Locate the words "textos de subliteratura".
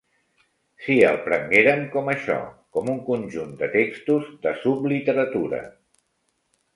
3.75-5.61